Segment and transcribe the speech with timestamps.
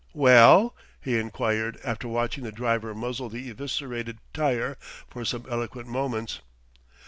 [0.15, 4.75] "Well?" he enquired after watching the driver muzzle the eviscerated tyre
[5.07, 6.41] for some eloquent moments.